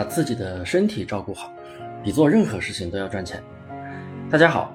[0.00, 1.52] 把自己的身体照顾好，
[2.02, 3.38] 比做任何事情都要赚钱。
[4.30, 4.74] 大家好，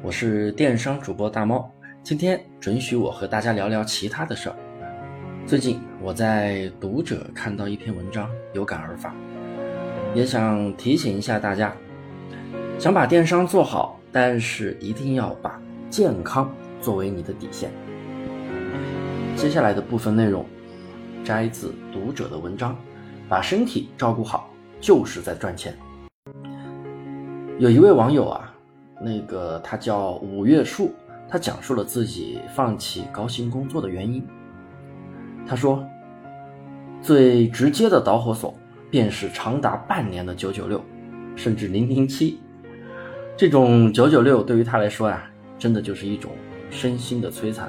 [0.00, 1.68] 我是电商主播大猫，
[2.04, 4.54] 今天准许我和大家聊聊其他的事儿。
[5.48, 9.12] 最近我在读者看到一篇文章，有感而发，
[10.14, 11.74] 也想提醒一下大家，
[12.78, 15.60] 想把电商做好，但是一定要把
[15.90, 17.68] 健康作为你的底线。
[19.34, 20.46] 接下来的部分内容
[21.24, 22.76] 摘自读者的文章。
[23.28, 24.48] 把身体照顾好，
[24.80, 25.76] 就是在赚钱。
[27.58, 28.54] 有一位网友啊，
[29.00, 30.94] 那个他叫五月树，
[31.28, 34.24] 他讲述了自己放弃高薪工作的原因。
[35.46, 35.84] 他说，
[37.02, 38.54] 最直接的导火索
[38.90, 40.82] 便是长达半年的九九六，
[41.34, 42.38] 甚至零零七。
[43.36, 45.24] 这种九九六对于他来说呀，
[45.58, 46.30] 真的就是一种
[46.70, 47.68] 身心的摧残。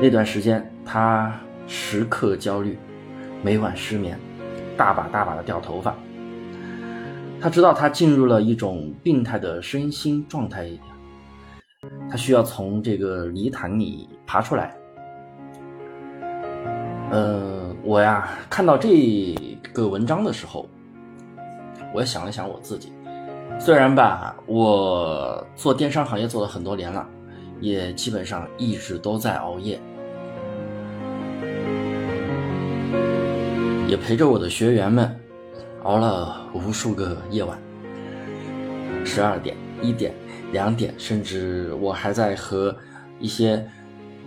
[0.00, 2.78] 那段时间，他时刻焦虑。
[3.44, 4.18] 每晚失眠，
[4.74, 5.94] 大把大把的掉头发。
[7.38, 10.70] 他知道他进入了一种病态的身心状态，
[12.10, 14.74] 他需要从这个泥潭里爬出来。
[17.10, 19.34] 呃，我呀看到这
[19.74, 20.66] 个文章的时候，
[21.92, 22.90] 我也想了想我自己。
[23.60, 27.06] 虽然吧，我做电商行业做了很多年了，
[27.60, 29.78] 也基本上一直都在熬夜。
[33.94, 35.08] 也陪着我的学员们
[35.84, 37.56] 熬了无数个夜晚，
[39.04, 40.12] 十二点、一点、
[40.50, 42.76] 两点，甚至我还在和
[43.20, 43.64] 一些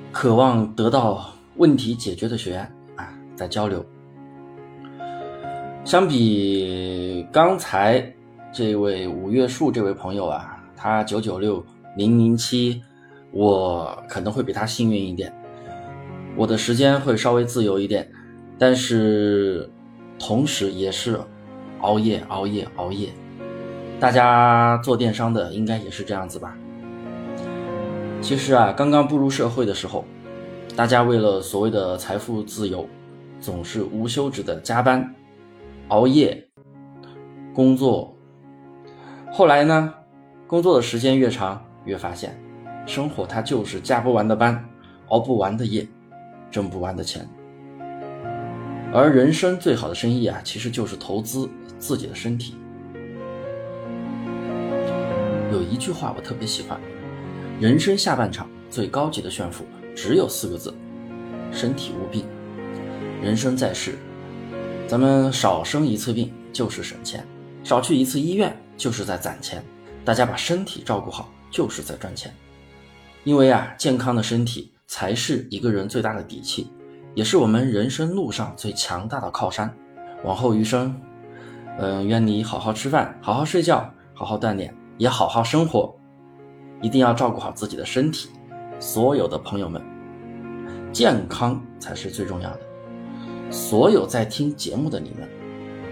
[0.09, 2.61] 渴望得到问题解决的学员
[2.95, 3.85] 啊在交流。
[5.83, 8.01] 相比刚才
[8.53, 11.61] 这位五月树这位朋友啊，他九九六
[11.97, 12.81] 零零七，
[13.31, 15.29] 我可能会比他幸运一点，
[16.37, 18.09] 我的时间会稍微自由一点。
[18.59, 19.69] 但是，
[20.17, 21.19] 同时也是
[21.81, 23.09] 熬夜、熬夜、熬夜。
[23.99, 26.55] 大家做电商的应该也是这样子吧？
[28.21, 30.03] 其实啊，刚刚步入社会的时候，
[30.75, 32.87] 大家为了所谓的财富自由，
[33.39, 35.15] 总是无休止的加班、
[35.89, 36.47] 熬夜、
[37.53, 38.15] 工作。
[39.31, 39.93] 后来呢，
[40.47, 42.35] 工作的时间越长，越发现，
[42.87, 44.63] 生活它就是加不完的班、
[45.09, 45.87] 熬不完的夜、
[46.49, 47.27] 挣不完的钱。
[48.97, 51.47] 而人生最好的生意啊，其实就是投资
[51.77, 52.55] 自己的身体。
[55.51, 56.81] 有一句话我特别喜欢：
[57.59, 59.65] 人生下半场最高级的炫富，
[59.95, 60.73] 只有四个字，
[61.51, 62.25] 身体无病。
[63.21, 63.99] 人生在世，
[64.87, 67.23] 咱们少生一次病就是省钱，
[67.63, 69.63] 少去一次医院就是在攒钱。
[70.03, 72.33] 大家把身体照顾好，就是在赚钱。
[73.23, 76.71] 因为啊，健康的身体才是一个人最大的底气。
[77.17, 79.73] 也是我们人生路上最强大的靠山。
[80.23, 80.95] 往后余生，
[81.79, 85.91] 嗯，愿你好好吃饭，好好睡觉，好好锻炼，也好好生活。
[86.79, 88.29] 一定要照顾好自己的身体。
[88.79, 89.81] 所有的朋友们，
[90.91, 92.59] 健康才是最重要的。
[93.49, 95.27] 所有在听节目的你们，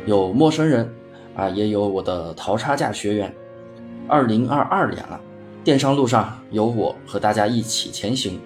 [0.06, 0.88] 有陌生人
[1.36, 3.34] 啊，也有我的淘差价学员。
[4.08, 5.20] 二零二二年了，
[5.64, 8.40] 电商路上有我和大家一起前行。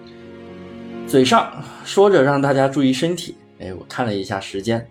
[1.09, 1.51] 嘴上
[1.83, 4.87] 说着让大家注意身体，哎，我看了一下时间，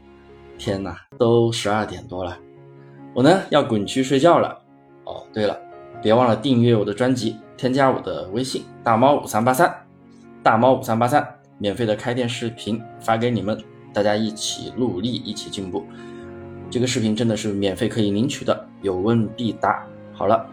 [0.59, 2.37] 天哪，都十二点多了，
[3.15, 4.61] 我呢要滚去睡觉了。
[5.05, 5.57] 哦，对了，
[6.03, 9.73] 别忘了订阅我的专辑，添加我的微信大猫五三八三，
[10.43, 11.25] 大猫五三八三，
[11.57, 13.57] 免费的开店视频发给你们，
[13.95, 15.87] 大家一起努力，一起进步。
[16.69, 19.87] 这个视频真的是免费可以领取的，有问必答。
[20.13, 20.45] 好了。